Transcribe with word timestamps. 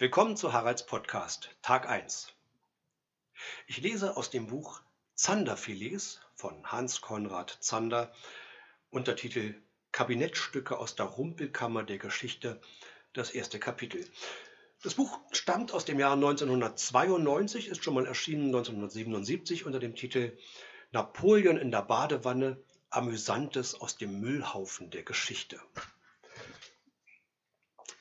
Willkommen 0.00 0.36
zu 0.36 0.52
Haralds 0.52 0.86
Podcast, 0.86 1.50
Tag 1.60 1.88
1. 1.88 2.32
Ich 3.66 3.78
lese 3.78 4.16
aus 4.16 4.30
dem 4.30 4.46
Buch 4.46 4.80
Zanderfilets 5.16 6.20
von 6.36 6.64
Hans 6.70 7.00
Konrad 7.00 7.58
Zander, 7.60 8.12
Untertitel 8.90 9.56
Kabinettstücke 9.90 10.78
aus 10.78 10.94
der 10.94 11.06
Rumpelkammer 11.06 11.82
der 11.82 11.98
Geschichte, 11.98 12.60
das 13.12 13.32
erste 13.32 13.58
Kapitel. 13.58 14.08
Das 14.84 14.94
Buch 14.94 15.18
stammt 15.32 15.72
aus 15.72 15.84
dem 15.84 15.98
Jahr 15.98 16.12
1992, 16.12 17.66
ist 17.66 17.82
schon 17.82 17.94
mal 17.94 18.06
erschienen 18.06 18.54
1977 18.54 19.66
unter 19.66 19.80
dem 19.80 19.96
Titel 19.96 20.38
Napoleon 20.92 21.56
in 21.56 21.72
der 21.72 21.82
Badewanne, 21.82 22.62
Amüsantes 22.90 23.74
aus 23.74 23.96
dem 23.96 24.20
Müllhaufen 24.20 24.90
der 24.90 25.02
Geschichte. 25.02 25.60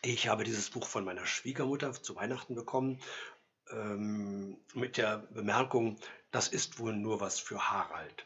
Ich 0.02 0.28
habe 0.28 0.44
dieses 0.44 0.70
Buch 0.70 0.88
von 0.88 1.04
meiner 1.04 1.26
Schwiegermutter 1.26 1.92
zu 1.92 2.16
Weihnachten 2.16 2.54
bekommen, 2.54 3.02
ähm, 3.72 4.58
mit 4.74 4.98
der 4.98 5.18
Bemerkung, 5.32 6.00
das 6.32 6.48
ist 6.48 6.80
wohl 6.80 6.94
nur 6.94 7.20
was 7.20 7.40
für 7.40 7.72
Harald. 7.72 8.26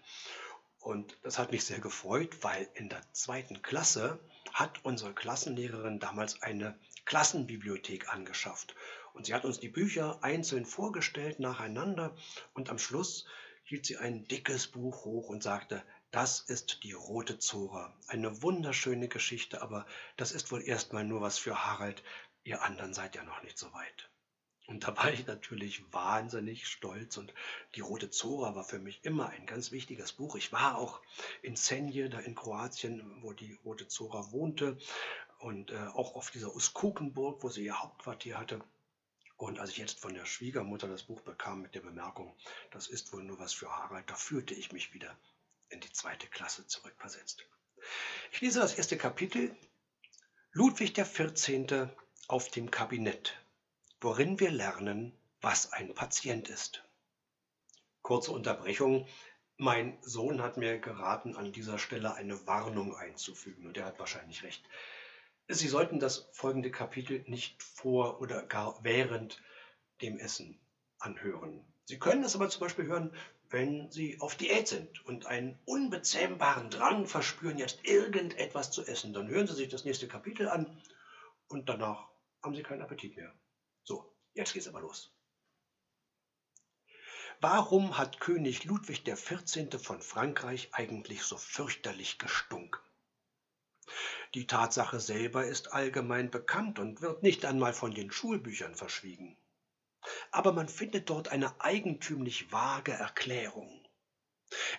Und 0.80 1.18
das 1.24 1.40
hat 1.40 1.52
mich 1.52 1.64
sehr 1.64 1.80
gefreut, 1.80 2.44
weil 2.44 2.68
in 2.74 2.90
der 2.90 3.02
zweiten 3.14 3.62
Klasse 3.62 4.20
hat 4.52 4.84
unsere 4.84 5.14
Klassenlehrerin 5.14 6.00
damals 6.00 6.42
eine 6.42 6.78
Klassenbibliothek 7.06 8.12
angeschafft. 8.14 8.76
Und 9.14 9.26
sie 9.26 9.34
hat 9.34 9.46
uns 9.46 9.60
die 9.60 9.70
Bücher 9.70 10.24
einzeln 10.24 10.66
vorgestellt 10.66 11.40
nacheinander 11.40 12.16
und 12.54 12.70
am 12.70 12.80
Schluss 12.80 13.26
hielt 13.64 13.86
sie 13.86 13.98
ein 13.98 14.28
dickes 14.28 14.68
Buch 14.68 15.06
hoch 15.06 15.30
und 15.30 15.44
sagte, 15.44 15.84
das 16.12 16.42
ist 16.42 16.84
die 16.84 16.92
rote 16.92 17.40
Zora. 17.40 17.94
Eine 18.08 18.42
wunderschöne 18.42 19.08
Geschichte, 19.08 19.62
aber 19.62 19.86
das 20.18 20.34
ist 20.34 20.52
wohl 20.52 20.62
erstmal 20.62 21.06
nur 21.06 21.22
was 21.22 21.38
für 21.38 21.64
Harald. 21.66 22.04
Ihr 22.44 22.62
anderen 22.64 22.94
seid 22.94 23.16
ja 23.16 23.24
noch 23.24 23.42
nicht 23.44 23.58
so 23.58 23.72
weit. 23.74 24.10
Und 24.68 24.86
da 24.86 24.96
war 24.96 25.12
ich 25.12 25.26
natürlich 25.26 25.84
wahnsinnig 25.94 26.68
stolz 26.68 27.18
und 27.18 27.34
die 27.76 27.82
Rote 27.82 28.10
Zora 28.10 28.56
war 28.56 28.64
für 28.64 28.80
mich 28.80 29.04
immer 29.04 29.30
ein 29.30 29.46
ganz 29.46 29.72
wichtiges 29.72 30.14
Buch. 30.14 30.36
Ich 30.36 30.52
war 30.52 30.78
auch 30.78 31.02
in 31.42 31.56
Senje, 31.56 32.10
da 32.10 32.20
in 32.20 32.36
Kroatien, 32.36 33.22
wo 33.22 33.34
die 33.34 33.54
Rote 33.66 33.88
Zora 33.88 34.32
wohnte 34.32 34.78
und 35.40 35.72
äh, 35.72 35.88
auch 35.94 36.16
auf 36.16 36.32
dieser 36.32 36.56
Uskukenburg, 36.56 37.42
wo 37.42 37.50
sie 37.50 37.66
ihr 37.66 37.82
Hauptquartier 37.82 38.38
hatte. 38.38 38.62
Und 39.38 39.60
als 39.60 39.72
ich 39.72 39.78
jetzt 39.78 40.00
von 40.00 40.14
der 40.14 40.26
Schwiegermutter 40.26 40.88
das 40.88 41.04
Buch 41.04 41.22
bekam 41.22 41.62
mit 41.62 41.74
der 41.74 41.82
Bemerkung, 41.82 42.36
das 42.70 42.88
ist 42.88 43.12
wohl 43.12 43.24
nur 43.24 43.40
was 43.40 43.54
für 43.54 43.70
Harald, 43.70 44.10
da 44.10 44.16
fühlte 44.16 44.54
ich 44.54 44.72
mich 44.72 44.94
wieder 44.94 45.18
in 45.72 45.80
die 45.80 45.92
zweite 45.92 46.28
Klasse 46.28 46.68
zurückversetzt. 46.68 47.46
Ich 48.32 48.42
lese 48.42 48.60
das 48.60 48.76
erste 48.76 48.98
Kapitel. 48.98 49.56
Ludwig 50.52 50.94
XIV. 50.94 51.90
auf 52.28 52.50
dem 52.50 52.70
Kabinett, 52.72 53.38
worin 54.02 54.40
wir 54.40 54.52
lernen, 54.52 55.18
was 55.42 55.72
ein 55.72 55.94
Patient 55.94 56.50
ist. 56.50 56.84
Kurze 58.02 58.32
Unterbrechung. 58.32 59.08
Mein 59.58 59.98
Sohn 60.02 60.42
hat 60.42 60.58
mir 60.58 60.80
geraten, 60.80 61.36
an 61.36 61.52
dieser 61.52 61.78
Stelle 61.78 62.16
eine 62.16 62.48
Warnung 62.48 62.96
einzufügen, 62.96 63.68
und 63.68 63.78
er 63.78 63.86
hat 63.86 64.00
wahrscheinlich 64.00 64.44
recht. 64.44 64.64
Sie 65.48 65.68
sollten 65.68 66.00
das 66.00 66.30
folgende 66.32 66.72
Kapitel 66.72 67.24
nicht 67.28 67.62
vor 67.62 68.22
oder 68.22 68.44
gar 68.44 68.84
während 68.84 69.42
dem 70.02 70.18
Essen 70.18 70.60
anhören. 71.00 71.66
Sie 71.86 72.00
können 72.00 72.24
es 72.24 72.36
aber 72.36 72.50
zum 72.50 72.62
Beispiel 72.62 72.86
hören, 72.86 73.16
wenn 73.52 73.92
Sie 73.92 74.20
auf 74.22 74.36
Diät 74.36 74.68
sind 74.68 75.06
und 75.06 75.26
einen 75.26 75.60
unbezähmbaren 75.66 76.70
Drang 76.70 77.06
verspüren, 77.06 77.58
jetzt 77.58 77.86
irgendetwas 77.86 78.72
zu 78.72 78.86
essen, 78.86 79.14
dann 79.14 79.28
hören 79.28 79.48
Sie 79.48 79.56
sich 79.56 79.68
das 79.68 79.84
nächste 79.84 80.08
Kapitel 80.08 80.48
an 80.48 80.82
und 81.50 81.68
danach 81.68 82.08
haben 82.42 82.56
Sie 82.56 82.64
keinen 82.64 82.82
Appetit 82.82 83.18
mehr. 83.18 83.34
So, 83.84 84.16
jetzt 84.34 84.54
geht's 84.54 84.70
aber 84.70 84.80
los. 84.80 85.14
Warum 87.42 87.98
hat 87.98 88.20
König 88.20 88.64
Ludwig 88.66 89.04
XIV. 89.04 89.82
von 89.82 90.02
Frankreich 90.02 90.70
eigentlich 90.74 91.24
so 91.24 91.38
fürchterlich 91.38 92.20
gestunken? 92.20 92.80
Die 94.34 94.48
Tatsache 94.48 95.02
selber 95.02 95.46
ist 95.46 95.74
allgemein 95.74 96.32
bekannt 96.32 96.80
und 96.80 97.02
wird 97.02 97.24
nicht 97.24 97.44
einmal 97.44 97.74
von 97.74 97.94
den 97.94 98.12
Schulbüchern 98.12 98.76
verschwiegen 98.76 99.41
aber 100.32 100.54
man 100.54 100.68
findet 100.68 101.10
dort 101.10 101.30
eine 101.30 101.60
eigentümlich 101.62 102.52
vage 102.52 102.92
Erklärung. 102.92 103.86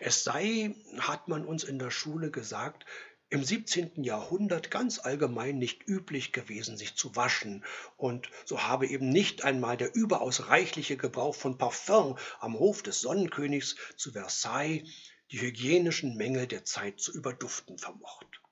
Es 0.00 0.24
sei, 0.24 0.74
hat 0.98 1.28
man 1.28 1.44
uns 1.44 1.64
in 1.64 1.78
der 1.78 1.90
Schule 1.90 2.30
gesagt, 2.30 2.84
im 3.30 3.42
17. 3.42 4.04
Jahrhundert 4.04 4.70
ganz 4.70 4.98
allgemein 4.98 5.56
nicht 5.56 5.88
üblich 5.88 6.32
gewesen, 6.32 6.76
sich 6.76 6.96
zu 6.96 7.16
waschen, 7.16 7.64
und 7.96 8.28
so 8.44 8.64
habe 8.64 8.86
eben 8.86 9.08
nicht 9.08 9.42
einmal 9.42 9.78
der 9.78 9.94
überaus 9.94 10.48
reichliche 10.48 10.98
Gebrauch 10.98 11.34
von 11.34 11.56
Parfum 11.56 12.18
am 12.40 12.58
Hof 12.58 12.82
des 12.82 13.00
Sonnenkönigs 13.00 13.76
zu 13.96 14.12
Versailles 14.12 14.86
die 15.30 15.40
hygienischen 15.40 16.14
Mängel 16.18 16.46
der 16.46 16.66
Zeit 16.66 17.00
zu 17.00 17.10
überduften 17.10 17.78
vermocht. 17.78 18.42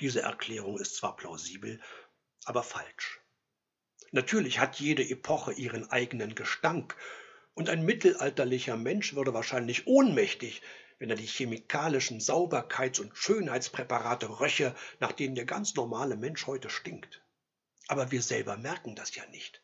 Diese 0.00 0.22
Erklärung 0.22 0.78
ist 0.78 0.96
zwar 0.96 1.14
plausibel, 1.16 1.78
aber 2.46 2.62
falsch. 2.62 3.21
Natürlich 4.12 4.58
hat 4.58 4.78
jede 4.78 5.02
Epoche 5.02 5.52
ihren 5.52 5.90
eigenen 5.90 6.34
Gestank, 6.34 6.96
und 7.54 7.68
ein 7.68 7.84
mittelalterlicher 7.84 8.76
Mensch 8.76 9.14
würde 9.14 9.34
wahrscheinlich 9.34 9.86
ohnmächtig, 9.86 10.62
wenn 10.98 11.10
er 11.10 11.16
die 11.16 11.26
chemikalischen 11.26 12.20
Sauberkeits- 12.20 13.00
und 13.00 13.16
Schönheitspräparate 13.16 14.38
röche, 14.40 14.74
nach 15.00 15.12
denen 15.12 15.34
der 15.34 15.46
ganz 15.46 15.74
normale 15.74 16.16
Mensch 16.16 16.46
heute 16.46 16.70
stinkt. 16.70 17.22
Aber 17.88 18.10
wir 18.10 18.22
selber 18.22 18.56
merken 18.56 18.94
das 18.94 19.14
ja 19.14 19.26
nicht. 19.26 19.62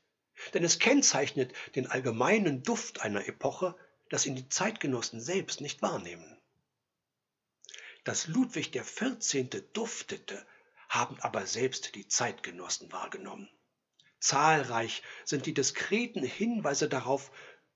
Denn 0.54 0.64
es 0.64 0.78
kennzeichnet 0.78 1.52
den 1.76 1.86
allgemeinen 1.86 2.62
Duft 2.62 3.02
einer 3.02 3.28
Epoche, 3.28 3.74
das 4.08 4.26
ihn 4.26 4.36
die 4.36 4.48
Zeitgenossen 4.48 5.20
selbst 5.20 5.60
nicht 5.60 5.82
wahrnehmen. 5.82 6.38
Dass 8.04 8.26
Ludwig 8.26 8.72
XIV. 8.72 9.62
duftete, 9.72 10.44
haben 10.88 11.18
aber 11.20 11.46
selbst 11.46 11.94
die 11.94 12.08
Zeitgenossen 12.08 12.90
wahrgenommen. 12.90 13.48
Zahlreich 14.20 15.02
sind 15.24 15.46
die 15.46 15.54
diskreten 15.54 16.22
Hinweise 16.22 16.88
darauf, 16.88 17.30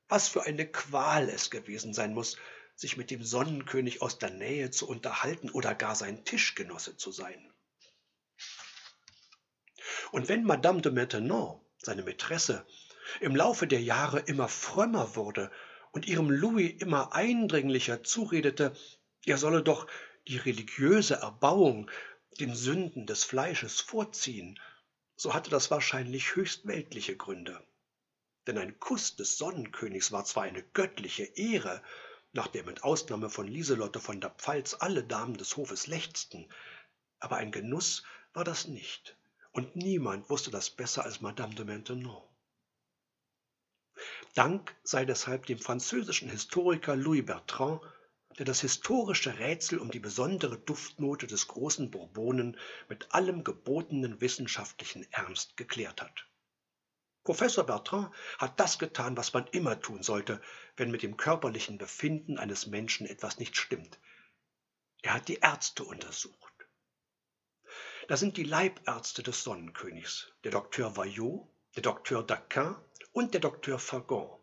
was 0.08 0.28
für 0.28 0.42
eine 0.42 0.66
Qual 0.66 1.28
es 1.28 1.50
gewesen 1.50 1.94
sein 1.94 2.14
muss, 2.14 2.36
sich 2.75 2.97
mit 2.97 3.10
dem 3.10 3.22
Sonnenkönig 3.22 4.03
aus 4.03 4.19
der 4.19 4.30
Nähe 4.30 4.70
zu 4.70 4.88
unterhalten 4.88 5.50
oder 5.50 5.75
gar 5.75 5.94
sein 5.94 6.25
Tischgenosse 6.25 6.97
zu 6.97 7.12
sein. 7.12 7.53
Und 10.10 10.28
wenn 10.28 10.44
Madame 10.44 10.82
de 10.82 10.92
Maintenon, 10.92 11.60
seine 11.78 12.03
Mätresse, 12.03 12.66
im 13.20 13.36
Laufe 13.36 13.66
der 13.66 13.82
Jahre 13.82 14.20
immer 14.20 14.48
frömmer 14.48 15.16
wurde 15.16 15.50
und 15.92 16.06
ihrem 16.06 16.30
Louis 16.30 16.74
immer 16.78 17.14
eindringlicher 17.14 18.03
zuredete, 18.03 18.76
er 19.24 19.38
solle 19.38 19.62
doch 19.62 19.86
die 20.28 20.38
religiöse 20.38 21.14
Erbauung 21.14 21.91
den 22.41 22.54
Sünden 22.54 23.06
des 23.06 23.24
Fleisches 23.24 23.80
vorziehen 23.80 24.59
so 25.22 25.34
hatte 25.34 25.50
das 25.50 25.71
wahrscheinlich 25.71 26.34
höchst 26.34 26.66
weltliche 26.66 27.16
Gründe. 27.16 27.65
Denn 28.49 28.59
ein 28.59 28.81
Kuss 28.81 29.15
des 29.15 29.38
Sonnenkönigs 29.38 30.10
war 30.10 30.25
zwar 30.25 30.43
eine 30.43 30.65
göttliche 30.65 31.22
Ehre, 31.22 31.81
nach 32.33 32.49
der 32.49 32.65
mit 32.65 32.83
Ausnahme 32.83 33.31
von 33.31 33.47
Lieselotte 33.47 34.00
von 34.00 34.21
der 34.21 34.31
Pfalz 34.31 34.75
alle 34.81 35.05
Damen 35.05 35.37
des 35.37 35.56
Hofes 35.56 35.87
lechzten, 35.87 36.53
aber 37.21 37.37
ein 37.37 37.53
Genuss 37.53 38.03
war 38.33 38.43
das 38.43 38.66
nicht, 38.66 39.16
und 39.53 39.77
niemand 39.77 40.28
wusste 40.28 40.50
das 40.50 40.71
besser 40.71 41.05
als 41.05 41.21
Madame 41.21 41.54
de 41.54 41.66
Maintenon. 41.66 42.21
Dank 44.34 44.75
sei 44.83 45.04
deshalb 45.04 45.47
dem 45.47 45.60
französischen 45.60 46.31
Historiker 46.31 46.97
Louis 46.97 47.25
Bertrand 47.25 47.81
das 48.38 48.62
historische 48.62 49.38
Rätsel 49.38 49.78
um 49.78 49.91
die 49.91 50.00
besondere 50.00 50.59
Duftnote 50.59 51.26
des 51.26 51.48
großen 51.48 51.91
Bourbonen 51.91 52.56
mit 52.88 53.12
allem 53.15 53.44
gebotenen 53.44 54.20
wissenschaftlichen 54.20 55.06
Ernst 55.12 55.56
geklärt 55.56 56.00
hat. 56.00 56.26
Professor 57.24 57.65
Bertrand 57.65 58.12
hat 58.39 58.59
das 58.59 58.78
getan, 58.78 59.16
was 59.16 59.33
man 59.33 59.47
immer 59.48 59.80
tun 59.80 60.03
sollte, 60.03 60.41
wenn 60.77 60.91
mit 60.91 61.03
dem 61.03 61.16
körperlichen 61.16 61.78
Befinden 61.78 62.39
eines 62.39 62.66
Menschen 62.66 63.07
etwas 63.07 63.39
nicht 63.39 63.57
stimmt. 63.57 63.98
Er 65.03 65.15
hat 65.15 65.28
die 65.28 65.39
Ärzte 65.39 65.84
untersucht. 65.84 66.53
Da 68.09 68.16
sind 68.16 68.36
die 68.36 68.45
Leibärzte 68.45 69.22
des 69.22 69.45
Sonnenkönigs, 69.45 70.33
der 70.42 70.51
Doktor 70.51 70.97
Vaillot, 70.97 71.47
der 71.77 71.83
Doktor 71.83 72.27
Daquin 72.27 72.77
und 73.12 73.34
der 73.34 73.41
Doktor 73.41 73.78
Fagon. 73.78 74.41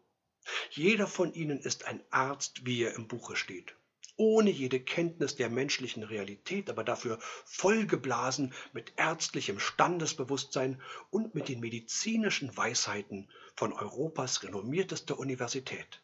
Jeder 0.72 1.08
von 1.08 1.34
ihnen 1.34 1.60
ist 1.60 1.86
ein 1.86 2.02
Arzt, 2.12 2.66
wie 2.66 2.84
er 2.84 2.96
im 2.96 3.08
Buche 3.08 3.36
steht 3.36 3.76
ohne 4.20 4.50
jede 4.50 4.82
Kenntnis 4.82 5.38
der 5.38 5.50
menschlichen 5.50 6.04
Realität, 6.04 6.70
aber 6.70 6.84
dafür 6.84 7.20
vollgeblasen 7.46 8.54
mit 8.74 8.92
ärztlichem 8.98 9.60
Standesbewusstsein 9.60 10.82
und 11.10 11.36
mit 11.36 11.48
den 11.48 11.62
medizinischen 11.62 12.56
Weisheiten 12.56 13.32
von 13.56 13.72
Europas 13.72 14.44
renommiertester 14.44 15.18
Universität, 15.18 16.04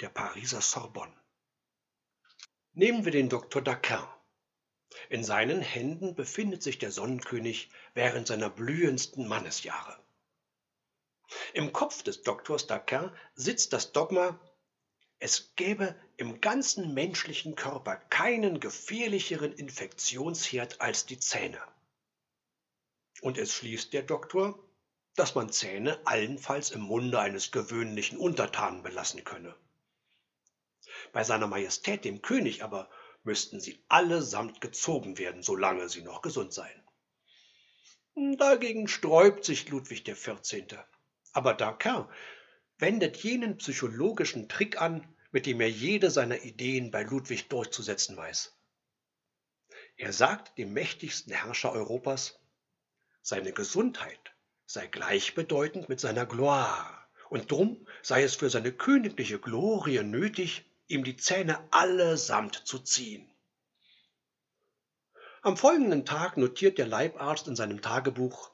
der 0.00 0.08
Pariser 0.08 0.62
Sorbonne. 0.62 1.12
Nehmen 2.72 3.04
wir 3.04 3.12
den 3.12 3.28
Dr. 3.28 3.60
Daquin. 3.60 3.98
In 5.10 5.22
seinen 5.22 5.60
Händen 5.60 6.14
befindet 6.14 6.62
sich 6.62 6.78
der 6.78 6.90
Sonnenkönig 6.90 7.70
während 7.92 8.26
seiner 8.26 8.48
blühendsten 8.48 9.28
Mannesjahre. 9.28 9.98
Im 11.52 11.74
Kopf 11.74 12.02
des 12.02 12.22
Doktors 12.22 12.66
Daquin 12.66 13.10
sitzt 13.34 13.74
das 13.74 13.92
Dogma, 13.92 14.40
es 15.18 15.54
gäbe 15.56 15.94
im 16.16 16.40
ganzen 16.40 16.94
menschlichen 16.94 17.56
Körper 17.56 17.96
keinen 17.96 18.60
gefährlicheren 18.60 19.52
Infektionsherd 19.52 20.80
als 20.80 21.06
die 21.06 21.18
Zähne. 21.18 21.60
Und 23.20 23.38
es 23.38 23.52
schließt 23.52 23.92
der 23.92 24.02
Doktor, 24.02 24.58
dass 25.16 25.34
man 25.34 25.50
Zähne 25.50 25.98
allenfalls 26.04 26.70
im 26.70 26.82
Munde 26.82 27.18
eines 27.20 27.52
gewöhnlichen 27.52 28.18
Untertanen 28.18 28.82
belassen 28.82 29.24
könne. 29.24 29.54
Bei 31.12 31.24
seiner 31.24 31.46
Majestät 31.46 32.04
dem 32.04 32.22
König 32.22 32.62
aber 32.62 32.90
müssten 33.22 33.60
sie 33.60 33.82
allesamt 33.88 34.60
gezogen 34.60 35.18
werden, 35.18 35.42
solange 35.42 35.88
sie 35.88 36.02
noch 36.02 36.22
gesund 36.22 36.52
seien. 36.52 36.82
Dagegen 38.38 38.86
sträubt 38.86 39.44
sich 39.44 39.68
Ludwig 39.68 40.04
XIV. 40.04 40.78
Aber 41.32 41.54
Daquin 41.54 42.04
wendet 42.78 43.16
jenen 43.16 43.56
psychologischen 43.56 44.48
Trick 44.48 44.80
an, 44.80 45.13
mit 45.34 45.46
dem 45.46 45.60
er 45.60 45.68
jede 45.68 46.12
seiner 46.12 46.44
Ideen 46.44 46.92
bei 46.92 47.02
Ludwig 47.02 47.48
durchzusetzen 47.48 48.16
weiß. 48.16 48.52
Er 49.96 50.12
sagt 50.12 50.56
dem 50.58 50.72
mächtigsten 50.72 51.32
Herrscher 51.32 51.72
Europas, 51.72 52.38
seine 53.20 53.52
Gesundheit 53.52 54.32
sei 54.64 54.86
gleichbedeutend 54.86 55.88
mit 55.88 55.98
seiner 55.98 56.24
Gloire, 56.24 56.86
und 57.30 57.50
drum 57.50 57.84
sei 58.00 58.22
es 58.22 58.36
für 58.36 58.48
seine 58.48 58.70
königliche 58.70 59.40
Glorie 59.40 60.04
nötig, 60.04 60.70
ihm 60.86 61.02
die 61.02 61.16
Zähne 61.16 61.58
allesamt 61.72 62.54
zu 62.64 62.78
ziehen. 62.78 63.28
Am 65.42 65.56
folgenden 65.56 66.06
Tag 66.06 66.36
notiert 66.36 66.78
der 66.78 66.86
Leibarzt 66.86 67.48
in 67.48 67.56
seinem 67.56 67.82
Tagebuch 67.82 68.52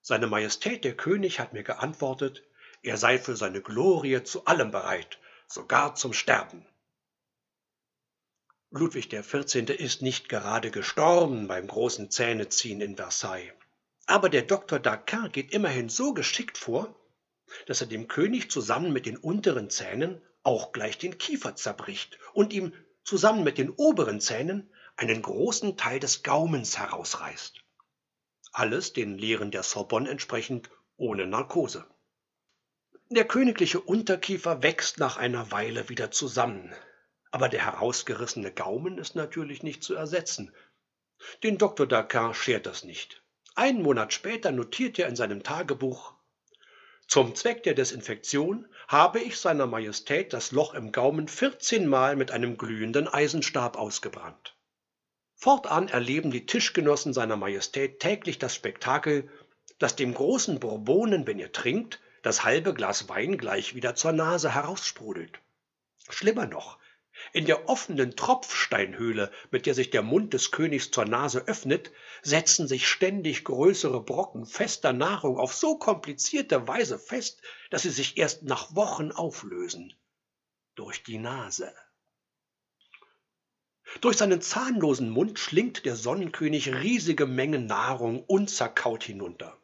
Seine 0.00 0.28
Majestät 0.28 0.84
der 0.84 0.96
König 0.96 1.40
hat 1.40 1.52
mir 1.52 1.64
geantwortet, 1.64 2.44
er 2.82 2.96
sei 2.96 3.18
für 3.18 3.34
seine 3.34 3.60
Glorie 3.60 4.22
zu 4.22 4.44
allem 4.44 4.70
bereit, 4.70 5.18
sogar 5.52 5.94
zum 5.94 6.14
Sterben. 6.14 6.64
Ludwig 8.70 9.10
XIV. 9.10 9.68
ist 9.68 10.00
nicht 10.00 10.30
gerade 10.30 10.70
gestorben 10.70 11.46
beim 11.46 11.66
großen 11.66 12.10
Zähneziehen 12.10 12.80
in 12.80 12.96
Versailles. 12.96 13.52
Aber 14.06 14.30
der 14.30 14.42
Dr. 14.42 14.78
Daquin 14.78 15.30
geht 15.30 15.52
immerhin 15.52 15.90
so 15.90 16.14
geschickt 16.14 16.56
vor, 16.56 16.98
dass 17.66 17.82
er 17.82 17.86
dem 17.86 18.08
König 18.08 18.50
zusammen 18.50 18.94
mit 18.94 19.04
den 19.04 19.18
unteren 19.18 19.68
Zähnen 19.68 20.22
auch 20.42 20.72
gleich 20.72 20.96
den 20.96 21.18
Kiefer 21.18 21.54
zerbricht 21.54 22.18
und 22.32 22.54
ihm 22.54 22.72
zusammen 23.04 23.44
mit 23.44 23.58
den 23.58 23.68
oberen 23.68 24.22
Zähnen 24.22 24.72
einen 24.96 25.20
großen 25.20 25.76
Teil 25.76 26.00
des 26.00 26.22
Gaumens 26.22 26.78
herausreißt. 26.78 27.62
Alles 28.52 28.94
den 28.94 29.18
Lehren 29.18 29.50
der 29.50 29.64
Sorbonne 29.64 30.08
entsprechend 30.08 30.70
ohne 30.96 31.26
Narkose. 31.26 31.84
Der 33.14 33.26
königliche 33.26 33.78
Unterkiefer 33.78 34.62
wächst 34.62 34.98
nach 34.98 35.18
einer 35.18 35.50
Weile 35.50 35.90
wieder 35.90 36.10
zusammen, 36.10 36.72
aber 37.30 37.50
der 37.50 37.62
herausgerissene 37.66 38.52
Gaumen 38.52 38.96
ist 38.96 39.16
natürlich 39.16 39.62
nicht 39.62 39.84
zu 39.84 39.94
ersetzen. 39.94 40.50
Den 41.42 41.58
Dr. 41.58 41.86
Daquin 41.86 42.32
schert 42.32 42.64
das 42.64 42.84
nicht. 42.84 43.22
Einen 43.54 43.82
Monat 43.82 44.14
später 44.14 44.50
notiert 44.50 44.98
er 44.98 45.08
in 45.08 45.16
seinem 45.16 45.42
Tagebuch 45.42 46.14
zum 47.06 47.34
Zweck 47.34 47.62
der 47.64 47.74
Desinfektion 47.74 48.66
habe 48.88 49.20
ich 49.20 49.36
seiner 49.36 49.66
Majestät 49.66 50.32
das 50.32 50.50
Loch 50.50 50.72
im 50.72 50.92
Gaumen 50.92 51.28
14 51.28 51.86
Mal 51.86 52.16
mit 52.16 52.30
einem 52.30 52.56
glühenden 52.56 53.06
Eisenstab 53.06 53.76
ausgebrannt. 53.76 54.56
Fortan 55.34 55.88
erleben 55.88 56.30
die 56.30 56.46
Tischgenossen 56.46 57.12
seiner 57.12 57.36
Majestät 57.36 58.00
täglich 58.00 58.38
das 58.38 58.54
Spektakel, 58.54 59.28
dass 59.78 59.96
dem 59.96 60.14
großen 60.14 60.58
Bourbonen, 60.60 61.26
wenn 61.26 61.38
er 61.38 61.52
trinkt, 61.52 62.00
das 62.22 62.44
halbe 62.44 62.72
Glas 62.72 63.08
Wein 63.08 63.36
gleich 63.36 63.74
wieder 63.74 63.94
zur 63.94 64.12
Nase 64.12 64.54
heraussprudelt. 64.54 65.40
Schlimmer 66.08 66.46
noch, 66.46 66.78
in 67.32 67.44
der 67.44 67.68
offenen 67.68 68.16
Tropfsteinhöhle, 68.16 69.30
mit 69.50 69.66
der 69.66 69.74
sich 69.74 69.90
der 69.90 70.02
Mund 70.02 70.32
des 70.32 70.50
Königs 70.50 70.90
zur 70.90 71.04
Nase 71.04 71.46
öffnet, 71.46 71.92
setzen 72.22 72.66
sich 72.66 72.88
ständig 72.88 73.44
größere 73.44 74.02
Brocken 74.02 74.46
fester 74.46 74.92
Nahrung 74.92 75.38
auf 75.38 75.54
so 75.54 75.76
komplizierte 75.76 76.66
Weise 76.66 76.98
fest, 76.98 77.40
dass 77.70 77.82
sie 77.82 77.90
sich 77.90 78.16
erst 78.16 78.44
nach 78.44 78.74
Wochen 78.74 79.12
auflösen. 79.12 79.94
Durch 80.74 81.02
die 81.02 81.18
Nase. 81.18 81.74
Durch 84.00 84.16
seinen 84.16 84.40
zahnlosen 84.40 85.10
Mund 85.10 85.38
schlingt 85.38 85.84
der 85.84 85.96
Sonnenkönig 85.96 86.74
riesige 86.74 87.26
Mengen 87.26 87.66
Nahrung 87.66 88.24
unzerkaut 88.24 89.04
hinunter. 89.04 89.61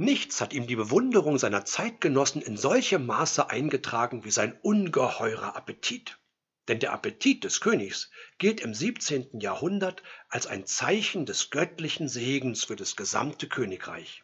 Nichts 0.00 0.40
hat 0.40 0.52
ihm 0.52 0.68
die 0.68 0.76
Bewunderung 0.76 1.38
seiner 1.38 1.64
Zeitgenossen 1.64 2.40
in 2.40 2.56
solchem 2.56 3.04
Maße 3.04 3.50
eingetragen 3.50 4.24
wie 4.24 4.30
sein 4.30 4.56
ungeheurer 4.62 5.56
Appetit. 5.56 6.20
Denn 6.68 6.78
der 6.78 6.92
Appetit 6.92 7.42
des 7.42 7.60
Königs 7.60 8.08
gilt 8.38 8.60
im 8.60 8.74
17. 8.74 9.40
Jahrhundert 9.40 10.04
als 10.28 10.46
ein 10.46 10.66
Zeichen 10.66 11.26
des 11.26 11.50
göttlichen 11.50 12.08
Segens 12.08 12.62
für 12.62 12.76
das 12.76 12.94
gesamte 12.94 13.48
Königreich. 13.48 14.22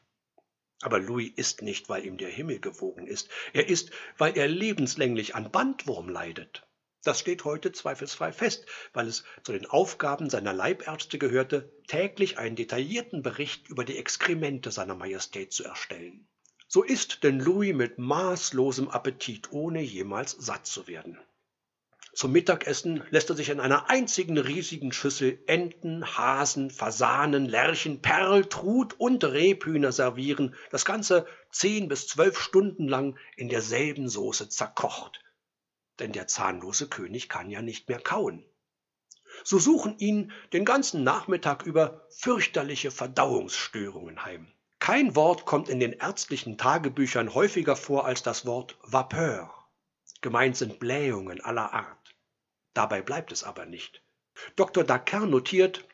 Aber 0.80 1.00
Louis 1.00 1.32
isst 1.34 1.62
nicht, 1.62 1.88
weil 1.88 2.06
ihm 2.06 2.18
der 2.18 2.30
Himmel 2.30 2.60
gewogen 2.60 3.08
ist. 3.08 3.28
Er 3.52 3.68
isst, 3.68 3.90
weil 4.16 4.38
er 4.38 4.46
lebenslänglich 4.46 5.34
an 5.34 5.50
Bandwurm 5.50 6.08
leidet. 6.08 6.68
Das 7.04 7.20
steht 7.20 7.44
heute 7.44 7.70
zweifelsfrei 7.70 8.32
fest, 8.32 8.64
weil 8.94 9.06
es 9.06 9.24
zu 9.42 9.52
den 9.52 9.66
Aufgaben 9.66 10.30
seiner 10.30 10.54
Leibärzte 10.54 11.18
gehörte, 11.18 11.70
täglich 11.86 12.38
einen 12.38 12.56
detaillierten 12.56 13.22
Bericht 13.22 13.68
über 13.68 13.84
die 13.84 13.98
Exkremente 13.98 14.70
seiner 14.70 14.94
Majestät 14.94 15.52
zu 15.52 15.64
erstellen. 15.64 16.26
So 16.66 16.82
isst 16.82 17.22
denn 17.22 17.40
Louis 17.40 17.74
mit 17.74 17.98
maßlosem 17.98 18.88
Appetit, 18.88 19.52
ohne 19.52 19.82
jemals 19.82 20.32
satt 20.32 20.66
zu 20.66 20.88
werden. 20.88 21.18
Zum 22.14 22.30
Mittagessen 22.32 23.02
lässt 23.10 23.28
er 23.28 23.36
sich 23.36 23.50
in 23.50 23.58
einer 23.60 23.90
einzigen 23.90 24.38
riesigen 24.38 24.92
Schüssel 24.92 25.40
Enten, 25.46 26.16
Hasen, 26.16 26.70
Fasanen, 26.70 27.46
Lerchen, 27.46 28.00
Perl, 28.00 28.44
Trut 28.46 28.94
und 28.98 29.24
Rebhühner 29.24 29.90
servieren, 29.90 30.54
das 30.70 30.84
Ganze 30.84 31.26
zehn 31.50 31.88
bis 31.88 32.06
zwölf 32.06 32.38
Stunden 32.38 32.86
lang 32.86 33.18
in 33.36 33.48
derselben 33.48 34.08
Soße 34.08 34.48
zerkocht. 34.48 35.23
Denn 35.98 36.12
der 36.12 36.26
zahnlose 36.26 36.88
König 36.88 37.28
kann 37.28 37.50
ja 37.50 37.62
nicht 37.62 37.88
mehr 37.88 38.00
kauen. 38.00 38.44
So 39.42 39.58
suchen 39.58 39.98
ihn 39.98 40.32
den 40.52 40.64
ganzen 40.64 41.02
Nachmittag 41.02 41.66
über 41.66 42.06
fürchterliche 42.10 42.90
Verdauungsstörungen 42.90 44.24
heim. 44.24 44.52
Kein 44.78 45.16
Wort 45.16 45.44
kommt 45.44 45.68
in 45.68 45.80
den 45.80 45.94
ärztlichen 45.94 46.58
Tagebüchern 46.58 47.34
häufiger 47.34 47.74
vor 47.74 48.04
als 48.04 48.22
das 48.22 48.46
Wort 48.46 48.76
Vapeur. 48.82 49.52
Gemeint 50.20 50.56
sind 50.56 50.78
Blähungen 50.78 51.40
aller 51.40 51.72
Art. 51.72 52.14
Dabei 52.74 53.02
bleibt 53.02 53.32
es 53.32 53.44
aber 53.44 53.66
nicht. 53.66 54.02
Dr. 54.56 54.84
Daquin 54.84 55.30
notiert, 55.30 55.86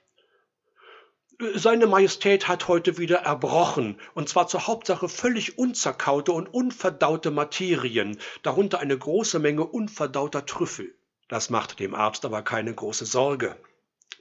seine 1.55 1.87
Majestät 1.87 2.49
hat 2.49 2.69
heute 2.69 2.99
wieder 2.99 3.21
erbrochen, 3.21 3.99
und 4.15 4.29
zwar 4.29 4.47
zur 4.47 4.67
Hauptsache 4.67 5.09
völlig 5.09 5.57
unzerkaute 5.59 6.33
und 6.33 6.53
unverdaute 6.53 7.31
Materien, 7.31 8.19
darunter 8.43 8.79
eine 8.81 8.97
große 8.97 9.39
Menge 9.39 9.65
unverdauter 9.65 10.45
Trüffel. 10.45 10.95
Das 11.29 11.49
macht 11.49 11.79
dem 11.81 11.95
Arzt 11.95 12.25
aber 12.25 12.43
keine 12.43 12.75
große 12.75 13.07
Sorge, 13.07 13.57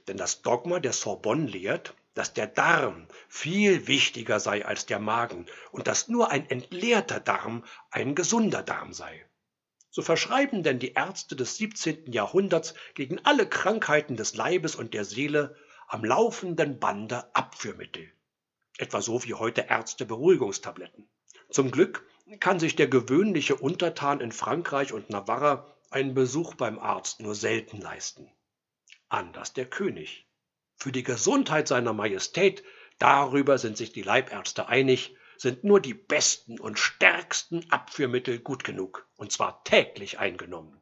denn 0.08 0.16
das 0.16 0.42
Dogma 0.42 0.80
der 0.80 0.92
Sorbonne 0.92 1.46
lehrt, 1.46 1.94
dass 2.14 2.32
der 2.32 2.46
Darm 2.46 3.06
viel 3.28 3.86
wichtiger 3.86 4.40
sei 4.40 4.64
als 4.64 4.86
der 4.86 4.98
Magen 4.98 5.46
und 5.72 5.88
dass 5.88 6.08
nur 6.08 6.30
ein 6.30 6.48
entleerter 6.48 7.20
Darm 7.20 7.64
ein 7.90 8.14
gesunder 8.14 8.62
Darm 8.62 8.92
sei 8.92 9.26
so 9.92 10.02
verschreiben 10.02 10.62
denn 10.62 10.78
die 10.78 10.92
Ärzte 10.92 11.34
des 11.34 11.56
17. 11.56 12.12
Jahrhunderts 12.12 12.74
gegen 12.94 13.18
alle 13.24 13.48
Krankheiten 13.48 14.16
des 14.16 14.36
Leibes 14.36 14.76
und 14.76 14.94
der 14.94 15.04
Seele 15.04 15.56
am 15.90 16.04
laufenden 16.04 16.78
Bande 16.78 17.34
Abführmittel. 17.34 18.12
Etwa 18.78 19.02
so 19.02 19.24
wie 19.24 19.34
heute 19.34 19.62
Ärzte 19.62 20.06
Beruhigungstabletten. 20.06 21.08
Zum 21.50 21.72
Glück 21.72 22.08
kann 22.38 22.60
sich 22.60 22.76
der 22.76 22.86
gewöhnliche 22.86 23.56
Untertan 23.56 24.20
in 24.20 24.30
Frankreich 24.30 24.92
und 24.92 25.10
Navarra 25.10 25.74
einen 25.90 26.14
Besuch 26.14 26.54
beim 26.54 26.78
Arzt 26.78 27.18
nur 27.18 27.34
selten 27.34 27.80
leisten. 27.80 28.30
Anders 29.08 29.52
der 29.52 29.66
König. 29.66 30.28
Für 30.76 30.92
die 30.92 31.02
Gesundheit 31.02 31.66
seiner 31.66 31.92
Majestät, 31.92 32.62
darüber 33.00 33.58
sind 33.58 33.76
sich 33.76 33.92
die 33.92 34.02
Leibärzte 34.02 34.68
einig, 34.68 35.16
sind 35.38 35.64
nur 35.64 35.80
die 35.80 35.94
besten 35.94 36.60
und 36.60 36.78
stärksten 36.78 37.68
Abführmittel 37.72 38.38
gut 38.38 38.62
genug, 38.62 39.08
und 39.16 39.32
zwar 39.32 39.64
täglich 39.64 40.20
eingenommen. 40.20 40.80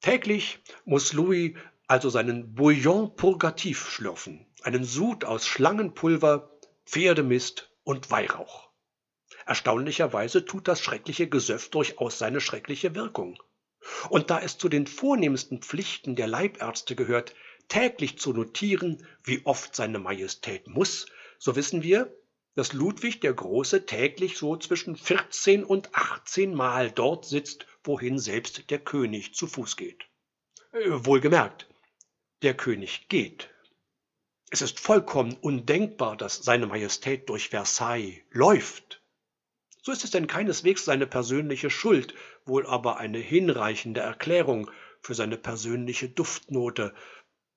Täglich 0.00 0.60
muss 0.84 1.12
Louis 1.12 1.54
also 1.92 2.08
seinen 2.08 2.54
Bouillon 2.54 3.14
purgativ 3.16 3.86
schlürfen, 3.86 4.46
einen 4.62 4.82
Sud 4.82 5.26
aus 5.26 5.46
Schlangenpulver, 5.46 6.58
Pferdemist 6.86 7.70
und 7.84 8.10
Weihrauch. 8.10 8.70
Erstaunlicherweise 9.44 10.46
tut 10.46 10.68
das 10.68 10.80
schreckliche 10.80 11.28
Gesöff 11.28 11.68
durchaus 11.68 12.16
seine 12.16 12.40
schreckliche 12.40 12.94
Wirkung. 12.94 13.36
Und 14.08 14.30
da 14.30 14.40
es 14.40 14.56
zu 14.56 14.70
den 14.70 14.86
vornehmsten 14.86 15.60
Pflichten 15.60 16.16
der 16.16 16.28
Leibärzte 16.28 16.96
gehört, 16.96 17.34
täglich 17.68 18.18
zu 18.18 18.32
notieren, 18.32 19.06
wie 19.22 19.44
oft 19.44 19.76
seine 19.76 19.98
Majestät 19.98 20.68
muss, 20.68 21.04
so 21.38 21.56
wissen 21.56 21.82
wir, 21.82 22.16
dass 22.54 22.72
Ludwig 22.72 23.20
der 23.20 23.34
Große 23.34 23.84
täglich 23.84 24.38
so 24.38 24.56
zwischen 24.56 24.96
14 24.96 25.62
und 25.62 25.94
18 25.94 26.54
Mal 26.54 26.90
dort 26.90 27.26
sitzt, 27.26 27.66
wohin 27.84 28.18
selbst 28.18 28.70
der 28.70 28.78
König 28.78 29.34
zu 29.34 29.46
Fuß 29.46 29.76
geht. 29.76 30.06
Äh, 30.72 31.04
wohlgemerkt, 31.04 31.68
der 32.42 32.54
König 32.54 33.08
geht. 33.08 33.50
Es 34.50 34.60
ist 34.60 34.80
vollkommen 34.80 35.34
undenkbar, 35.34 36.16
dass 36.16 36.36
seine 36.36 36.66
Majestät 36.66 37.28
durch 37.28 37.48
Versailles 37.48 38.20
läuft. 38.30 39.00
So 39.82 39.92
ist 39.92 40.04
es 40.04 40.10
denn 40.10 40.26
keineswegs 40.26 40.84
seine 40.84 41.06
persönliche 41.06 41.70
Schuld, 41.70 42.14
wohl 42.44 42.66
aber 42.66 42.98
eine 42.98 43.18
hinreichende 43.18 44.00
Erklärung 44.00 44.70
für 45.00 45.14
seine 45.14 45.36
persönliche 45.36 46.08
Duftnote, 46.08 46.94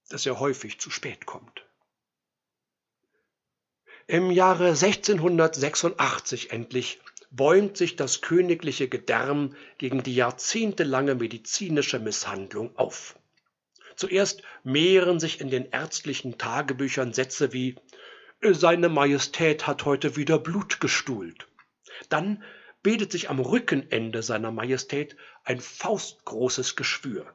dass 0.09 0.25
er 0.25 0.39
häufig 0.39 0.79
zu 0.79 0.89
spät 0.89 1.25
kommt. 1.25 1.65
Im 4.07 4.31
Jahre 4.31 4.69
1686 4.69 6.51
endlich 6.51 7.01
bäumt 7.31 7.75
sich 7.75 7.95
das 7.95 8.21
königliche 8.21 8.87
Gedärm 8.87 9.55
gegen 9.77 10.03
die 10.03 10.15
jahrzehntelange 10.15 11.15
medizinische 11.15 11.99
Misshandlung 11.99 12.75
auf. 12.77 13.19
Zuerst 13.95 14.41
mehren 14.63 15.19
sich 15.19 15.41
in 15.41 15.49
den 15.49 15.69
ärztlichen 15.71 16.37
Tagebüchern 16.37 17.13
Sätze 17.13 17.53
wie 17.53 17.75
Seine 18.41 18.89
Majestät 18.89 19.65
hat 19.65 19.85
heute 19.85 20.15
wieder 20.15 20.37
Blut 20.37 20.79
gestuhlt. 20.79 21.47
Dann 22.09 22.43
bildet 22.83 23.11
sich 23.11 23.29
am 23.29 23.39
Rückenende 23.39 24.21
seiner 24.21 24.51
Majestät 24.51 25.15
ein 25.43 25.59
faustgroßes 25.59 26.75
Geschwür. 26.75 27.33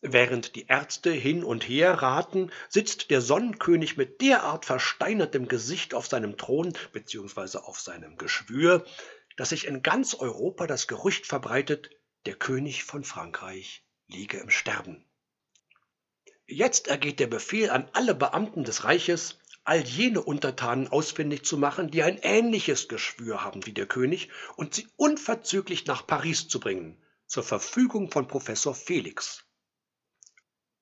Während 0.00 0.54
die 0.54 0.66
Ärzte 0.66 1.10
hin 1.10 1.42
und 1.42 1.68
her 1.68 1.94
raten, 1.94 2.52
sitzt 2.68 3.10
der 3.10 3.20
Sonnenkönig 3.20 3.96
mit 3.96 4.20
derart 4.20 4.64
versteinertem 4.64 5.48
Gesicht 5.48 5.92
auf 5.92 6.06
seinem 6.06 6.36
Thron 6.36 6.72
bzw. 6.92 7.58
auf 7.58 7.80
seinem 7.80 8.16
Geschwür, 8.16 8.84
dass 9.36 9.48
sich 9.48 9.66
in 9.66 9.82
ganz 9.82 10.14
Europa 10.14 10.68
das 10.68 10.86
Gerücht 10.86 11.26
verbreitet, 11.26 11.90
der 12.26 12.36
König 12.36 12.84
von 12.84 13.02
Frankreich 13.02 13.82
liege 14.06 14.38
im 14.38 14.50
Sterben. 14.50 15.04
Jetzt 16.50 16.88
ergeht 16.88 17.20
der 17.20 17.26
Befehl 17.26 17.68
an 17.68 17.90
alle 17.92 18.14
Beamten 18.14 18.64
des 18.64 18.84
Reiches, 18.84 19.38
all 19.64 19.80
jene 19.80 20.22
Untertanen 20.22 20.88
ausfindig 20.88 21.44
zu 21.44 21.58
machen, 21.58 21.90
die 21.90 22.02
ein 22.02 22.16
ähnliches 22.22 22.88
Geschwür 22.88 23.44
haben 23.44 23.66
wie 23.66 23.74
der 23.74 23.84
König, 23.84 24.30
und 24.56 24.74
sie 24.74 24.88
unverzüglich 24.96 25.84
nach 25.84 26.06
Paris 26.06 26.48
zu 26.48 26.58
bringen, 26.58 26.96
zur 27.26 27.42
Verfügung 27.42 28.10
von 28.10 28.28
Professor 28.28 28.74
Felix. 28.74 29.44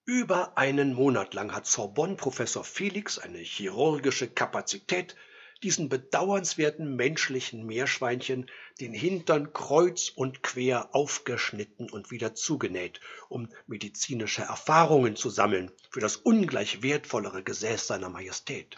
Über 0.05 0.57
einen 0.57 0.95
Monat 0.95 1.35
lang 1.35 1.53
hat 1.53 1.67
Sorbonne-Professor 1.67 2.63
Felix 2.63 3.19
eine 3.19 3.39
chirurgische 3.39 4.29
Kapazität, 4.29 5.17
diesen 5.63 5.89
bedauernswerten 5.89 6.97
menschlichen 6.97 7.67
Meerschweinchen 7.67 8.51
den 8.81 8.93
Hintern 8.93 9.53
kreuz 9.53 10.11
und 10.11 10.43
quer 10.43 10.95
aufgeschnitten 10.95 11.91
und 11.91 12.11
wieder 12.11 12.35
zugenäht, 12.35 13.01
um 13.29 13.49
medizinische 13.67 14.43
Erfahrungen 14.43 15.17
zu 15.17 15.31
sammeln 15.31 15.71
für 15.91 16.01
das 16.01 16.17
ungleich 16.17 16.83
wertvollere 16.83 17.43
Gesäß 17.43 17.87
seiner 17.87 18.11
Majestät. 18.11 18.77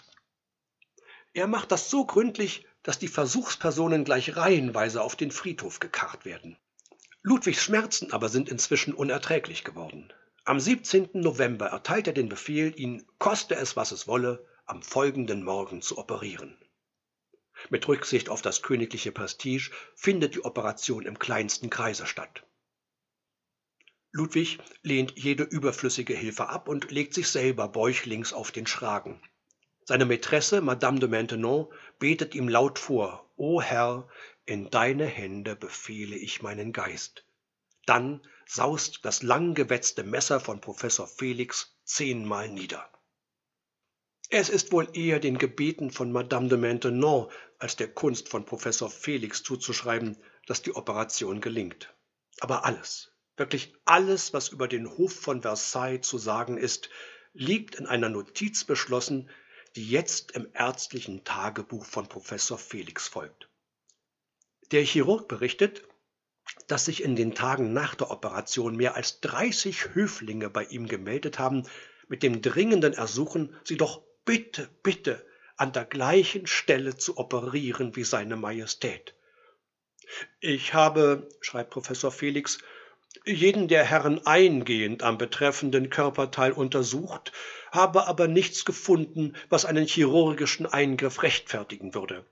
Er 1.35 1.47
macht 1.47 1.73
das 1.73 1.91
so 1.91 2.07
gründlich, 2.07 2.67
dass 2.83 2.99
die 2.99 3.09
Versuchspersonen 3.09 4.05
gleich 4.05 4.37
reihenweise 4.37 5.03
auf 5.03 5.17
den 5.17 5.31
Friedhof 5.31 5.81
gekarrt 5.81 6.25
werden. 6.25 6.57
Ludwigs 7.23 7.63
Schmerzen 7.63 8.13
aber 8.13 8.29
sind 8.29 8.49
inzwischen 8.49 8.95
unerträglich 8.95 9.65
geworden. 9.65 10.13
Am 10.45 10.59
17. 10.59 11.11
November 11.13 11.67
erteilt 11.67 12.07
er 12.07 12.15
den 12.15 12.29
Befehl, 12.29 12.73
ihn, 12.79 13.05
koste 13.19 13.57
es, 13.57 13.77
was 13.77 13.93
es 13.93 14.09
wolle, 14.09 14.47
am 14.65 14.83
folgenden 14.83 15.43
Morgen 15.43 15.83
zu 15.83 15.99
operieren. 15.99 16.57
Mit 17.71 17.87
Rücksicht 17.89 18.29
auf 18.29 18.43
das 18.43 18.63
königliche 18.63 19.13
Prestige 19.13 19.71
findet 19.95 20.35
die 20.35 20.45
Operation 20.45 21.05
im 21.07 21.19
kleinsten 21.19 21.71
Kreise 21.71 22.07
statt. 22.07 22.45
Ludwig 24.11 24.59
lehnt 24.83 25.15
jede 25.17 25.43
überflüssige 25.43 26.15
Hilfe 26.15 26.49
ab 26.49 26.69
und 26.69 26.91
legt 26.91 27.15
sich 27.15 27.29
selber 27.29 27.69
bäuchlings 27.69 28.33
auf 28.33 28.51
den 28.51 28.67
Schragen. 28.67 29.21
Seine 29.85 30.07
Mätresse, 30.07 30.61
Madame 30.61 30.99
de 30.99 31.09
Maintenon, 31.09 31.67
betet 31.99 32.35
ihm 32.35 32.49
laut 32.49 32.79
vor: 32.79 33.31
O 33.37 33.61
Herr, 33.61 34.09
in 34.47 34.71
deine 34.71 35.07
Hände 35.07 35.57
befehle 35.57 36.17
ich 36.17 36.43
meinen 36.43 36.73
Geist. 36.73 37.25
Dann 37.85 38.27
saust 38.47 39.05
das 39.05 39.23
langgewetzte 39.23 40.05
Messer 40.05 40.41
von 40.41 40.61
Professor 40.61 41.07
Felix 41.07 41.77
zehnmal 41.85 42.49
nieder. 42.49 42.89
Es 44.31 44.51
ist 44.51 44.73
wohl 44.73 44.89
eher 44.93 45.21
den 45.21 45.39
Gebeten 45.39 45.91
von 45.91 46.13
Madame 46.13 46.49
de 46.49 46.59
Maintenon 46.59 47.31
als 47.59 47.77
der 47.77 47.89
Kunst 47.89 48.29
von 48.29 48.45
Professor 48.45 48.91
Felix 48.91 49.43
zuzuschreiben, 49.43 50.17
dass 50.47 50.63
die 50.63 50.75
Operation 50.75 51.41
gelingt. 51.41 51.95
Aber 52.41 52.65
alles, 52.65 53.13
wirklich 53.37 53.75
alles, 53.85 54.33
was 54.33 54.49
über 54.49 54.69
den 54.69 54.89
Hof 54.89 55.13
von 55.13 55.43
Versailles 55.43 56.03
zu 56.03 56.19
sagen 56.19 56.57
ist, 56.57 56.89
liegt 57.33 57.75
in 57.75 57.87
einer 57.87 58.09
Notiz 58.09 58.65
beschlossen, 58.65 59.29
die 59.77 59.89
jetzt 59.89 60.33
im 60.33 60.49
ärztlichen 60.55 61.25
Tagebuch 61.25 61.85
von 61.85 62.09
Professor 62.09 62.59
Felix 62.59 63.09
folgt. 63.09 63.49
Der 64.71 64.83
Chirurg 64.83 65.29
berichtet, 65.29 65.85
dass 66.67 66.87
sich 66.87 67.03
in 67.03 67.17
den 67.17 67.35
Tagen 67.35 67.73
nach 67.73 67.95
der 67.95 68.11
Operation 68.11 68.77
mehr 68.77 68.95
als 68.95 69.21
30 69.21 69.95
Höflinge 69.95 70.49
bei 70.51 70.65
ihm 70.65 70.87
gemeldet 70.87 71.39
haben, 71.39 71.65
mit 72.09 72.23
dem 72.23 72.41
dringenden 72.41 72.95
Ersuchen, 72.95 73.55
sie 73.65 73.77
doch 73.77 74.03
bitte, 74.25 74.69
bitte 74.83 75.28
an 75.59 75.73
der 75.73 75.85
gleichen 75.85 76.47
Stelle 76.47 76.97
zu 76.97 77.19
operieren 77.19 77.97
wie 77.97 78.05
seine 78.05 78.37
Majestät. 78.37 79.15
Ich 80.41 80.73
habe, 80.73 81.29
schreibt 81.41 81.71
Professor 81.71 82.11
Felix, 82.11 82.59
jeden 83.25 83.69
der 83.69 83.85
Herren 83.85 84.27
eingehend 84.27 85.03
am 85.03 85.19
betreffenden 85.19 85.91
Körperteil 85.91 86.53
untersucht, 86.53 87.33
habe 87.73 88.07
aber 88.07 88.29
nichts 88.29 88.65
gefunden, 88.65 89.35
was 89.49 89.65
einen 89.65 89.87
chirurgischen 89.87 90.67
Eingriff 90.67 91.23
rechtfertigen 91.23 91.95
würde. 91.95 92.25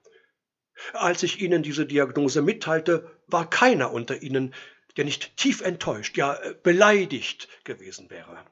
Als 0.92 1.22
ich 1.22 1.40
Ihnen 1.40 1.62
diese 1.62 1.86
Diagnose 1.86 2.42
mitteilte, 2.42 3.10
war 3.26 3.48
keiner 3.48 3.92
unter 3.92 4.22
Ihnen, 4.22 4.54
der 4.96 5.04
nicht 5.04 5.36
tief 5.36 5.60
enttäuscht, 5.60 6.16
ja 6.16 6.38
beleidigt 6.62 7.48
gewesen 7.64 8.10
wäre. 8.10 8.44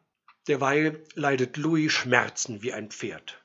Derweil 0.48 1.02
leidet 1.14 1.56
Louis 1.56 1.92
Schmerzen 1.92 2.62
wie 2.62 2.72
ein 2.72 2.90
Pferd. 2.90 3.43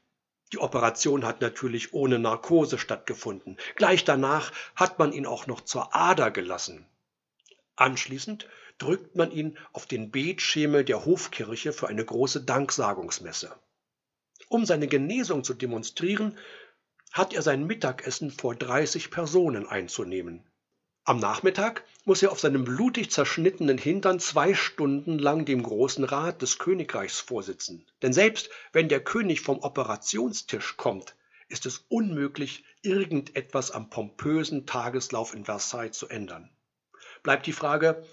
Die 0.51 0.57
Operation 0.57 1.25
hat 1.25 1.41
natürlich 1.41 1.93
ohne 1.93 2.17
Narkose 2.17 2.79
stattgefunden. 2.79 3.57
Gleich 3.75 4.03
danach 4.03 4.51
hat 4.75 4.97
man 4.97 5.13
ihn 5.13 5.25
auch 5.25 5.45
noch 5.45 5.61
zur 5.61 5.95
Ader 5.95 6.31
gelassen. 6.31 6.85
Anschließend 7.75 8.47
drückt 8.79 9.15
man 9.15 9.31
ihn 9.31 9.57
auf 9.73 9.85
den 9.85 10.09
Betschemel 10.09 10.83
der 10.83 11.05
Hofkirche 11.05 11.71
für 11.71 11.87
eine 11.87 12.03
große 12.03 12.43
Danksagungsmesse. 12.43 13.55
Um 14.47 14.65
seine 14.65 14.87
Genesung 14.87 15.43
zu 15.43 15.53
demonstrieren, 15.53 16.37
hat 17.11 17.33
er 17.33 17.41
sein 17.41 17.65
Mittagessen 17.65 18.31
vor 18.31 18.55
30 18.55 19.11
Personen 19.11 19.67
einzunehmen. 19.67 20.49
Am 21.09 21.17
Nachmittag 21.17 21.85
muss 22.05 22.21
er 22.21 22.31
auf 22.31 22.39
seinem 22.39 22.65
blutig 22.65 23.09
zerschnittenen 23.09 23.79
Hintern 23.79 24.19
zwei 24.19 24.53
Stunden 24.53 25.17
lang 25.17 25.43
dem 25.43 25.63
Großen 25.63 26.03
Rat 26.03 26.43
des 26.43 26.59
Königreichs 26.59 27.19
vorsitzen. 27.19 27.83
Denn 28.03 28.13
selbst 28.13 28.51
wenn 28.73 28.89
der 28.89 29.03
König 29.03 29.41
vom 29.41 29.57
Operationstisch 29.57 30.77
kommt, 30.77 31.15
ist 31.47 31.65
es 31.65 31.83
unmöglich, 31.89 32.63
irgendetwas 32.83 33.71
am 33.71 33.89
pompösen 33.89 34.67
Tageslauf 34.67 35.33
in 35.33 35.45
Versailles 35.45 35.97
zu 35.97 36.07
ändern. 36.09 36.51
Bleibt 37.23 37.47
die 37.47 37.53
Frage, 37.53 38.05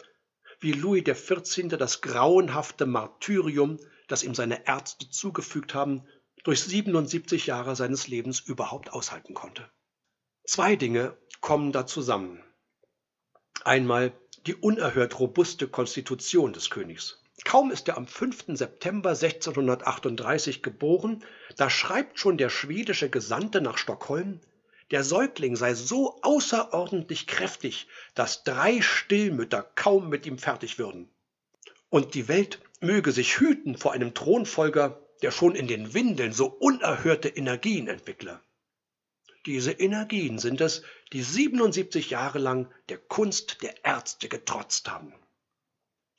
wie 0.61 0.73
Louis 0.73 1.05
XIV. 1.05 1.77
das 1.77 2.01
grauenhafte 2.01 2.87
Martyrium, 2.87 3.79
das 4.09 4.23
ihm 4.23 4.35
seine 4.35 4.67
Ärzte 4.67 5.11
zugefügt 5.11 5.75
haben, 5.75 6.09
durch 6.45 6.63
77 6.63 7.45
Jahre 7.45 7.77
seines 7.77 8.09
Lebens 8.09 8.41
überhaupt 8.41 8.91
aushalten 8.91 9.35
konnte. 9.35 9.69
Zwei 10.45 10.77
Dinge 10.77 11.15
kommen 11.43 11.73
da 11.73 11.85
zusammen. 11.85 12.43
Einmal 13.65 14.13
die 14.47 14.55
unerhört 14.55 15.19
robuste 15.19 15.67
Konstitution 15.67 16.53
des 16.53 16.71
Königs. 16.71 17.23
Kaum 17.45 17.71
ist 17.71 17.89
er 17.89 17.97
am 17.97 18.07
5. 18.07 18.45
September 18.49 19.11
1638 19.11 20.63
geboren, 20.63 21.25
da 21.57 21.69
schreibt 21.69 22.19
schon 22.19 22.39
der 22.39 22.49
schwedische 22.49 23.11
Gesandte 23.11 23.61
nach 23.61 23.79
Stockholm, 23.79 24.41
der 24.91 25.03
Säugling 25.03 25.57
sei 25.57 25.75
so 25.75 26.19
außerordentlich 26.23 27.27
kräftig, 27.27 27.89
dass 28.15 28.45
drei 28.45 28.81
Stillmütter 28.81 29.63
kaum 29.75 30.09
mit 30.09 30.27
ihm 30.27 30.39
fertig 30.39 30.79
würden. 30.79 31.09
Und 31.89 32.15
die 32.15 32.29
Welt 32.29 32.61
möge 32.81 33.11
sich 33.11 33.39
hüten 33.41 33.77
vor 33.77 33.93
einem 33.93 34.15
Thronfolger, 34.15 35.01
der 35.23 35.31
schon 35.31 35.55
in 35.55 35.67
den 35.67 35.93
Windeln 35.95 36.33
so 36.33 36.47
unerhörte 36.47 37.29
Energien 37.29 37.89
entwickle. 37.89 38.41
Diese 39.47 39.71
Energien 39.71 40.41
sind 40.41 40.61
es, 40.61 40.83
die 41.13 41.23
77 41.23 42.11
Jahre 42.11 42.41
lang 42.41 42.69
der 42.89 42.99
Kunst 42.99 43.63
der 43.63 43.85
Ärzte 43.85 44.29
getrotzt 44.29 44.91
haben. 44.91 45.15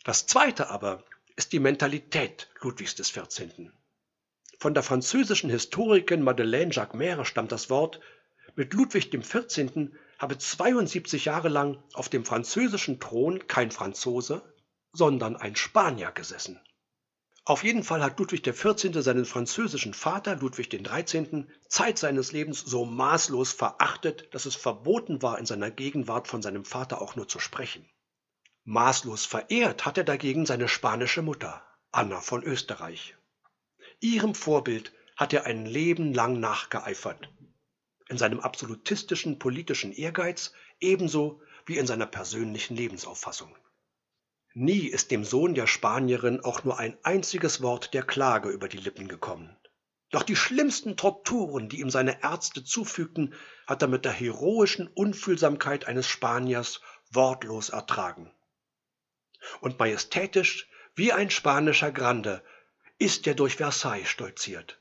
Das 0.06 0.28
zweite 0.28 0.70
aber 0.70 1.04
ist 1.36 1.52
die 1.52 1.60
Mentalität 1.60 2.50
Ludwigs 2.62 2.96
XIV. 2.96 3.70
Von 4.60 4.74
der 4.74 4.82
französischen 4.82 5.50
Historikerin 5.50 6.24
Madeleine 6.24 6.72
Jacquemere 6.72 7.26
stammt 7.26 7.52
das 7.52 7.70
Wort 7.70 8.00
mit 8.56 8.74
Ludwig 8.74 9.12
XIV. 9.12 9.92
habe 10.18 10.38
72 10.38 11.26
Jahre 11.26 11.50
lang 11.50 11.84
auf 11.94 12.08
dem 12.08 12.24
französischen 12.24 13.00
Thron 13.02 13.46
kein 13.48 13.72
Franzose, 13.72 14.42
sondern 14.94 15.36
ein 15.36 15.56
Spanier 15.58 16.12
gesessen. 16.12 16.60
Auf 17.48 17.64
jeden 17.64 17.86
Fall 17.86 18.04
hat 18.04 18.20
Ludwig 18.20 18.44
XIV. 18.44 19.02
seinen 19.02 19.24
französischen 19.24 19.94
Vater 19.94 20.36
Ludwig 20.36 20.70
XIII. 20.70 21.46
Zeit 21.70 21.98
seines 21.98 22.34
Lebens 22.34 22.60
so 22.60 22.84
maßlos 22.84 23.54
verachtet, 23.54 24.28
dass 24.34 24.46
es 24.46 24.58
verboten 24.58 25.22
war, 25.22 25.40
in 25.40 25.46
seiner 25.46 25.72
Gegenwart 25.72 26.28
von 26.28 26.42
seinem 26.42 26.66
Vater 26.66 27.02
auch 27.02 27.16
nur 27.16 27.30
zu 27.30 27.40
sprechen. 27.40 27.90
Maßlos 28.66 29.26
verehrt 29.26 29.86
hat 29.86 29.98
er 29.98 30.04
dagegen 30.04 30.46
seine 30.46 30.68
spanische 30.68 31.22
Mutter, 31.22 31.64
Anna 31.94 32.20
von 32.20 32.44
Österreich. 32.44 33.16
Ihrem 34.02 34.36
Vorbild 34.36 34.92
hat 35.16 35.32
er 35.32 35.46
ein 35.46 35.66
Leben 35.66 36.14
lang 36.14 36.42
nachgeeifert, 36.42 37.30
in 38.10 38.18
seinem 38.18 38.42
absolutistischen 38.42 39.40
politischen 39.40 39.94
Ehrgeiz 39.94 40.52
ebenso 40.82 41.42
wie 41.66 41.78
in 41.78 41.88
seiner 41.88 42.08
persönlichen 42.08 42.76
Lebensauffassung. 42.76 43.56
Nie 44.60 44.88
ist 44.88 45.12
dem 45.12 45.24
Sohn 45.24 45.54
der 45.54 45.68
Spanierin 45.68 46.44
auch 46.44 46.64
nur 46.64 46.80
ein 46.80 46.98
einziges 47.04 47.62
Wort 47.62 47.94
der 47.94 48.02
Klage 48.02 48.50
über 48.50 48.68
die 48.68 48.80
Lippen 48.80 49.08
gekommen. 49.08 49.56
Doch 50.10 50.24
die 50.24 50.36
schlimmsten 50.36 50.98
Torturen, 50.98 51.70
die 51.70 51.80
ihm 51.80 51.92
seine 51.92 52.24
Ärzte 52.24 52.64
zufügten, 52.64 53.36
hat 53.68 53.84
er 53.84 53.88
mit 53.88 54.04
der 54.04 54.14
heroischen 54.14 54.88
Unfühlsamkeit 54.88 55.86
eines 55.86 56.08
Spaniers 56.08 56.82
wortlos 57.12 57.70
ertragen. 57.70 58.32
Und 59.62 59.78
majestätisch 59.78 60.68
wie 60.96 61.14
ein 61.14 61.30
spanischer 61.30 61.92
Grande 61.92 62.42
ist 62.98 63.28
er 63.28 63.36
durch 63.36 63.58
Versailles 63.58 64.10
stolziert, 64.10 64.80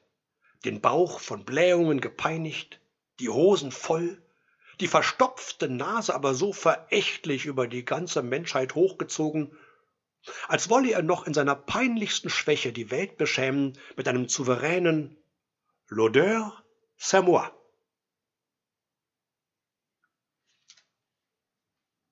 den 0.64 0.80
Bauch 0.80 1.20
von 1.20 1.44
Blähungen 1.44 2.00
gepeinigt, 2.00 2.80
die 3.20 3.28
Hosen 3.28 3.72
voll, 3.72 4.22
die 4.80 4.88
verstopfte 4.88 5.68
Nase 5.68 6.14
aber 6.14 6.32
so 6.32 6.54
verächtlich 6.54 7.44
über 7.44 7.66
die 7.66 7.84
ganze 7.84 8.22
Menschheit 8.22 8.74
hochgezogen 8.74 9.54
als 10.48 10.68
wolle 10.68 10.92
er 10.92 11.02
noch 11.02 11.26
in 11.26 11.34
seiner 11.34 11.54
peinlichsten 11.54 12.30
Schwäche 12.30 12.72
die 12.72 12.90
Welt 12.90 13.16
beschämen 13.16 13.78
mit 13.96 14.08
einem 14.08 14.28
souveränen 14.28 15.16
L'odeur, 15.88 16.52
c'est 16.98 17.22
moi. 17.22 17.55